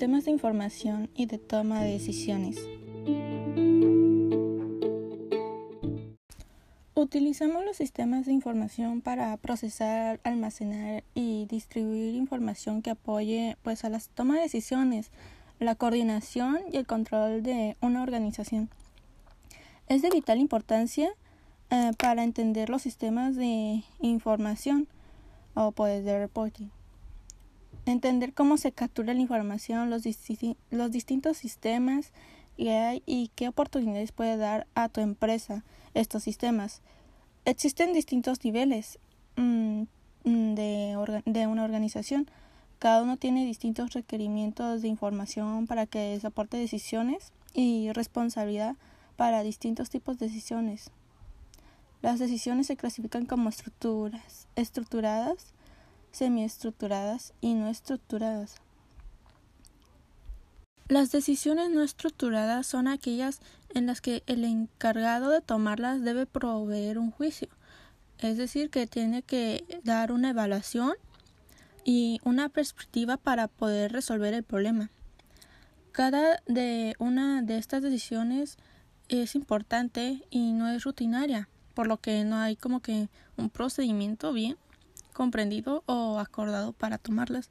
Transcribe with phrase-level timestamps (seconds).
[0.00, 2.56] sistemas de información y de toma de decisiones.
[6.94, 13.90] Utilizamos los sistemas de información para procesar, almacenar y distribuir información que apoye pues a
[13.90, 15.10] las tomas de decisiones,
[15.58, 18.70] la coordinación y el control de una organización.
[19.86, 21.10] Es de vital importancia
[21.68, 24.88] eh, para entender los sistemas de información
[25.52, 26.70] o de reporting.
[27.90, 32.12] Entender cómo se captura la información, los, distintos sistemas
[32.56, 35.64] que hay y qué oportunidades puede dar a tu empresa
[35.94, 36.82] estos sistemas.
[37.44, 39.00] Existen distintos niveles
[39.34, 39.82] mm,
[40.22, 42.30] mm, de, de una organización.
[42.78, 48.76] Cada uno tiene distintos requerimientos de información para que soporte decisiones y responsabilidad
[49.16, 50.92] para distintos tipos de decisiones.
[52.02, 55.54] Las decisiones se clasifican como estructuras, estructuradas,
[56.12, 58.56] semiestructuradas y no estructuradas.
[60.88, 63.40] Las decisiones no estructuradas son aquellas
[63.74, 67.48] en las que el encargado de tomarlas debe proveer un juicio,
[68.18, 70.94] es decir, que tiene que dar una evaluación
[71.84, 74.90] y una perspectiva para poder resolver el problema.
[75.92, 78.58] Cada de una de estas decisiones
[79.08, 84.32] es importante y no es rutinaria por lo que no hay como que un procedimiento
[84.32, 84.56] bien
[85.10, 87.50] comprendido o acordado para tomarlas.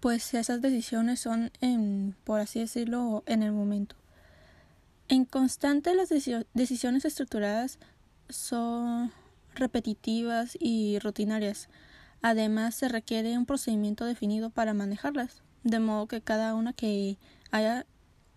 [0.00, 3.96] Pues esas decisiones son, en, por así decirlo, en el momento.
[5.08, 7.78] En constante las decisiones estructuradas
[8.28, 9.10] son
[9.54, 11.68] repetitivas y rutinarias.
[12.20, 17.16] Además, se requiere un procedimiento definido para manejarlas, de modo que cada una que
[17.50, 17.86] haya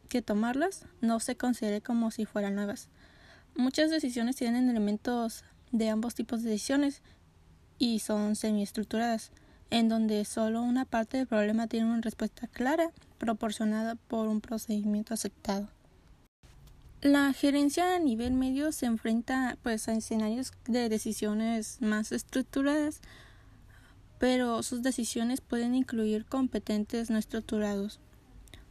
[0.08, 2.90] que tomarlas no se considere como si fueran nuevas.
[3.56, 7.02] Muchas decisiones tienen elementos de ambos tipos de decisiones
[7.82, 9.32] y son semiestructuradas,
[9.72, 15.16] en donde solo una parte del problema tiene una respuesta clara, proporcionada por un procedimiento
[15.16, 15.68] aceptado.
[17.02, 23.02] La gerencia a nivel medio se enfrenta pues a escenarios de decisiones más estructuradas,
[24.20, 28.00] pero sus decisiones pueden incluir competentes no estructurados.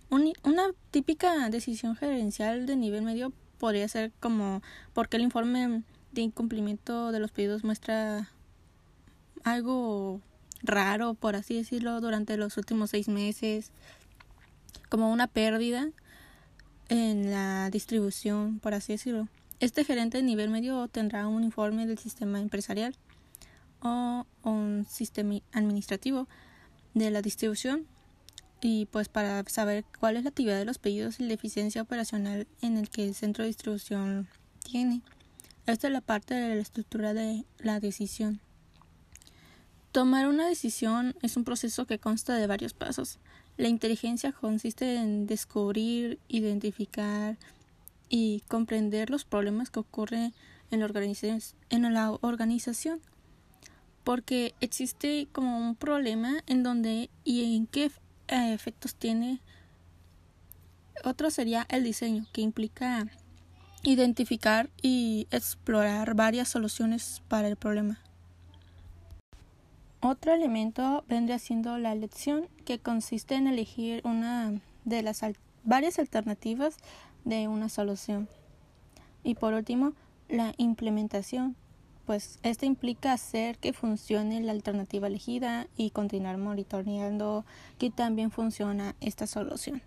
[0.09, 4.63] una típica decisión gerencial de nivel medio podría ser como
[4.93, 5.83] porque el informe
[6.13, 8.31] de incumplimiento de los pedidos muestra
[9.45, 10.21] algo
[10.63, 13.71] raro, por así decirlo, durante los últimos seis meses,
[14.89, 15.89] como una pérdida
[16.89, 19.29] en la distribución, por así decirlo.
[19.61, 22.97] Este gerente de nivel medio tendrá un informe del sistema empresarial
[23.83, 26.29] o un sistema administrativo
[26.95, 27.87] de la distribución
[28.61, 32.47] y pues para saber cuál es la actividad de los pedidos y la eficiencia operacional
[32.61, 34.29] en el que el centro de distribución
[34.63, 35.03] tiene.
[35.67, 38.41] Esta es la parte de la estructura de la decisión.
[39.93, 43.19] Tomar una decisión es un proceso que consta de varios pasos.
[43.57, 47.37] La inteligencia consiste en descubrir, identificar
[48.09, 50.33] y comprender los problemas que ocurren
[50.71, 50.81] en
[51.93, 53.01] la organización,
[54.05, 57.91] porque existe como un problema en donde y en qué
[58.29, 59.41] efectos tiene.
[61.03, 63.09] Otro sería el diseño, que implica
[63.83, 67.99] identificar y explorar varias soluciones para el problema.
[70.03, 74.55] Otro elemento vendría siendo la elección, que consiste en elegir una
[74.87, 75.21] de las
[75.63, 76.79] varias alternativas
[77.27, 78.27] de una solución.
[79.23, 79.93] Y por último,
[80.31, 81.55] la implementación,
[82.07, 87.45] pues esto implica hacer que funcione la alternativa elegida y continuar monitoreando
[87.79, 89.83] que también funciona esta solución.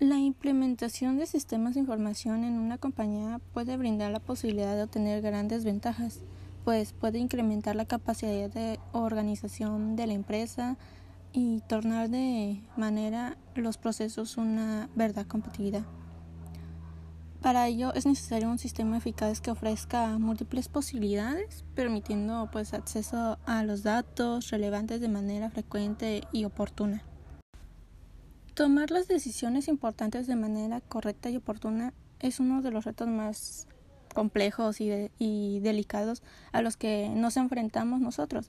[0.00, 5.20] La implementación de sistemas de información en una compañía puede brindar la posibilidad de obtener
[5.20, 6.20] grandes ventajas,
[6.64, 10.76] pues puede incrementar la capacidad de organización de la empresa
[11.32, 15.84] y tornar de manera los procesos una verdad competitividad.
[17.42, 23.62] Para ello es necesario un sistema eficaz que ofrezca múltiples posibilidades, permitiendo pues acceso a
[23.64, 27.02] los datos relevantes de manera frecuente y oportuna.
[28.54, 33.66] Tomar las decisiones importantes de manera correcta y oportuna es uno de los retos más
[34.14, 36.22] complejos y, y delicados
[36.52, 38.48] a los que nos enfrentamos nosotros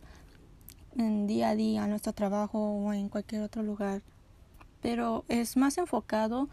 [0.98, 4.02] en día a día, en nuestro trabajo o en cualquier otro lugar.
[4.82, 6.48] Pero es más enfocado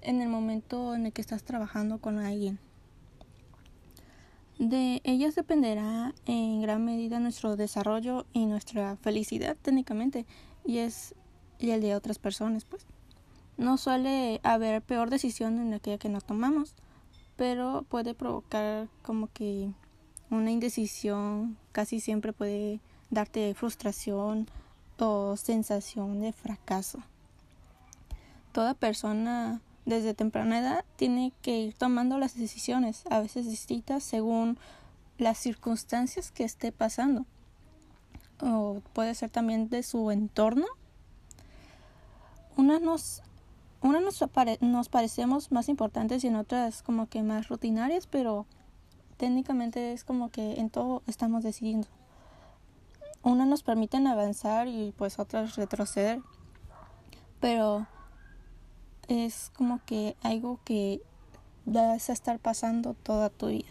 [0.00, 2.58] en el momento en el que estás trabajando con alguien.
[4.58, 10.26] De ellas dependerá en gran medida nuestro desarrollo y nuestra felicidad técnicamente
[10.64, 11.14] y es
[11.58, 12.86] y el de otras personas pues.
[13.56, 16.74] No suele haber peor decisión en aquella que no tomamos,
[17.36, 19.70] pero puede provocar como que
[20.30, 24.48] una indecisión, casi siempre puede darte frustración
[24.98, 27.00] o sensación de fracaso.
[28.52, 34.58] Toda persona desde temprana edad tiene que ir tomando las decisiones, a veces distintas según
[35.18, 37.26] las circunstancias que esté pasando.
[38.40, 40.66] O puede ser también de su entorno.
[42.56, 43.22] Unas nos,
[43.84, 44.18] una nos,
[44.60, 48.46] nos parecemos más importantes y en otras como que más rutinarias, pero
[49.18, 51.86] técnicamente es como que en todo estamos decidiendo.
[53.22, 56.20] Unas nos permiten avanzar y pues otras retroceder.
[57.40, 57.86] Pero
[59.06, 61.02] es como que algo que
[61.66, 63.70] vas a estar pasando toda tu vida.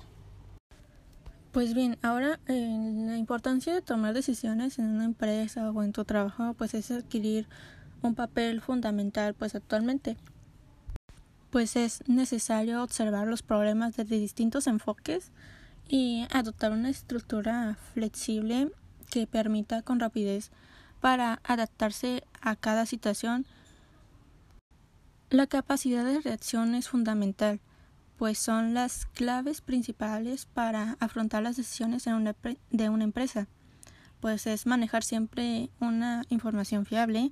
[1.51, 6.05] Pues bien, ahora eh, la importancia de tomar decisiones en una empresa o en tu
[6.05, 7.47] trabajo pues es adquirir
[8.03, 10.17] un papel fundamental pues actualmente.
[11.49, 15.31] Pues es necesario observar los problemas desde distintos enfoques
[15.87, 18.71] y adoptar una estructura flexible
[19.09, 20.51] que permita con rapidez
[21.01, 23.45] para adaptarse a cada situación
[25.33, 27.59] la capacidad de reacción es fundamental,
[28.19, 33.47] pues son las claves principales para afrontar las decisiones de una empresa.
[34.19, 37.31] Pues es manejar siempre una información fiable,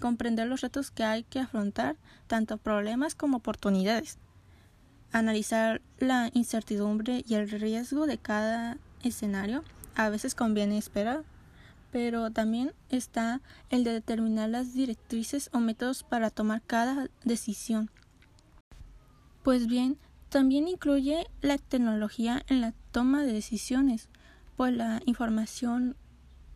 [0.00, 1.96] comprender los retos que hay que afrontar,
[2.26, 4.18] tanto problemas como oportunidades,
[5.12, 9.64] analizar la incertidumbre y el riesgo de cada escenario.
[9.94, 11.24] A veces conviene esperar
[11.92, 17.90] pero también está el de determinar las directrices o métodos para tomar cada decisión.
[19.44, 19.98] Pues bien,
[20.30, 24.08] también incluye la tecnología en la toma de decisiones,
[24.56, 25.94] pues la información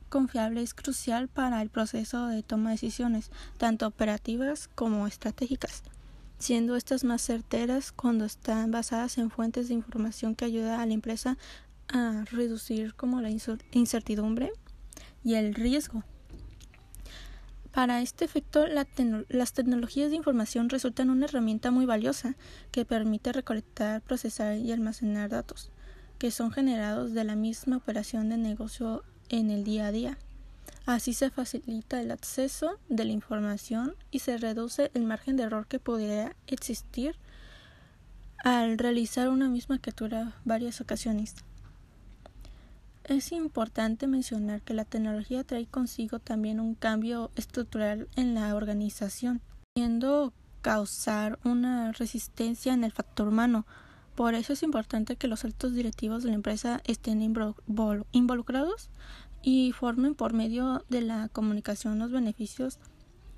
[0.09, 5.83] confiable es crucial para el proceso de toma de decisiones, tanto operativas como estratégicas,
[6.39, 10.95] siendo estas más certeras cuando están basadas en fuentes de información que ayuda a la
[10.95, 11.37] empresa
[11.89, 14.53] a reducir como la incertidumbre
[15.25, 16.03] y el riesgo.
[17.73, 22.35] Para este efecto, las tecnologías de información resultan una herramienta muy valiosa
[22.71, 25.71] que permite recolectar, procesar y almacenar datos
[26.19, 30.19] que son generados de la misma operación de negocio en el día a día.
[30.87, 35.67] Así se facilita el acceso de la información y se reduce el margen de error
[35.67, 37.17] que pudiera existir
[38.45, 41.35] al realizar una misma captura varias ocasiones.
[43.03, 49.41] Es importante mencionar que la tecnología trae consigo también un cambio estructural en la organización,
[49.75, 53.65] pudiendo causar una resistencia en el factor humano.
[54.17, 58.89] Por eso es importante que los altos directivos de la empresa estén involucrados
[59.43, 62.79] y formen por medio de la comunicación los beneficios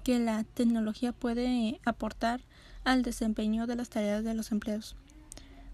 [0.05, 2.43] que la tecnología puede aportar
[2.85, 4.95] al desempeño de las tareas de los empleados.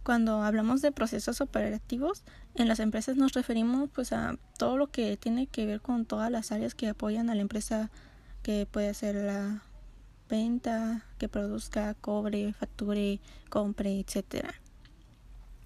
[0.03, 2.25] Cuando hablamos de procesos operativos
[2.55, 6.31] en las empresas nos referimos pues a todo lo que tiene que ver con todas
[6.31, 7.91] las áreas que apoyan a la empresa
[8.43, 9.63] que puede ser la
[10.31, 13.21] venta, que produzca, cobre, facture,
[13.51, 14.55] compre, etcétera.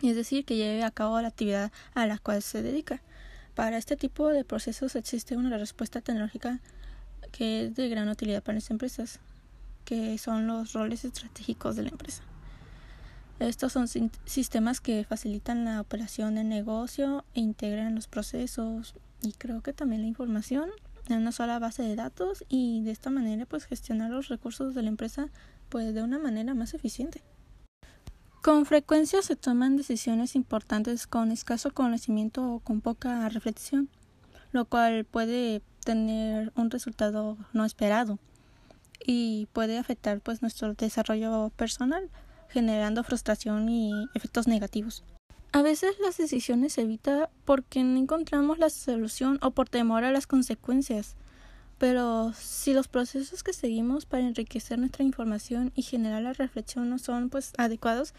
[0.03, 3.03] Es decir, que lleve a cabo la actividad a la cual se dedica.
[3.55, 6.61] Para este tipo de procesos existe una respuesta tecnológica
[7.33, 9.21] que es de gran utilidad para las empresas,
[9.85, 12.23] que son los roles estratégicos de la empresa.
[13.41, 13.87] Estos son
[14.25, 20.03] sistemas que facilitan la operación del negocio e integran los procesos y creo que también
[20.03, 20.71] la información
[21.09, 24.83] en una sola base de datos y de esta manera pues gestionar los recursos de
[24.83, 25.29] la empresa
[25.69, 27.23] pues de una manera más eficiente.
[28.49, 33.91] Con frecuencia se toman decisiones importantes con escaso conocimiento o con poca reflexión,
[34.53, 38.19] lo cual puede tener un resultado no esperado
[39.05, 42.09] y puede afectar pues nuestro desarrollo personal
[42.49, 45.05] generando frustración y efectos negativos.
[45.53, 50.11] A veces las decisiones se evitan porque no encontramos la solución o por temor a
[50.11, 51.17] las consecuencias.
[51.79, 56.99] Pero si los procesos que seguimos para enriquecer nuestra información y generar la reflexión no
[56.99, 58.15] son pues adecuados,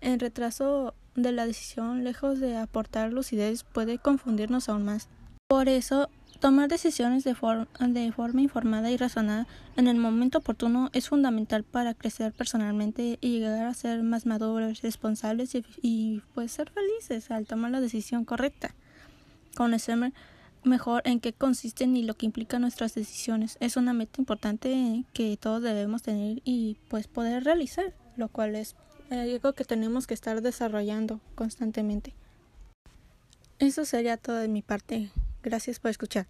[0.00, 5.08] el retraso de la decisión, lejos de aportar lucidez, puede confundirnos aún más.
[5.48, 6.10] Por eso
[6.40, 7.34] Tomar decisiones de,
[7.80, 9.46] de, forma informada y razonada
[9.76, 14.82] en el momento oportuno es fundamental para crecer personalmente y llegar a ser más maduros,
[14.82, 18.74] responsables y, y pues ser felices al tomar la decisión correcta.
[19.56, 20.12] Conocer
[20.66, 25.36] mejor en qué consisten y lo que implican nuestras decisiones es una meta importante que
[25.36, 28.76] todos debemos tener y pues poder realizar, lo cual es
[29.10, 32.14] algo que tenemos que estar desarrollando constantemente.
[33.58, 35.10] Eso sería todo de mi parte.
[35.42, 36.26] Gracias por escuchar.